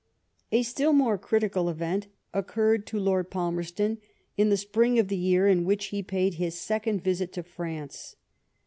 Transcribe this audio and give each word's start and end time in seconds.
A 0.51 0.63
still 0.63 0.93
more 0.93 1.19
critical 1.19 1.69
event 1.69 2.07
occurred 2.33 2.87
to 2.87 2.97
Lord 2.99 3.29
Palmers 3.29 3.69
ton 3.69 3.99
in 4.35 4.49
the 4.49 4.57
spring 4.57 4.97
of 4.97 5.09
the 5.09 5.15
year 5.15 5.47
in 5.47 5.63
which 5.63 5.85
he 5.89 6.01
paid 6.01 6.33
his 6.33 6.59
second 6.59 7.03
visit 7.03 7.31
to 7.33 7.43
France. 7.43 8.15